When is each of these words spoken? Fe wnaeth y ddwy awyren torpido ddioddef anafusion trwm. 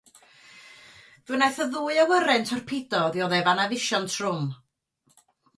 Fe 1.27 1.33
wnaeth 1.35 1.59
y 1.65 1.67
ddwy 1.75 1.99
awyren 2.05 2.49
torpido 2.53 3.03
ddioddef 3.17 3.53
anafusion 3.55 4.11
trwm. 4.15 4.53